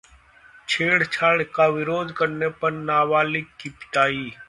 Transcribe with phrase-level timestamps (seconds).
[0.67, 4.31] छेड़छाड़ का विरोध करने पर नाबालिग की पिटाई